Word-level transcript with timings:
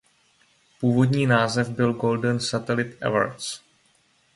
Původní 0.79 1.25
název 1.27 1.69
byl 1.69 1.93
Golden 1.93 2.39
Satellite 2.39 2.97
Awards. 3.05 3.61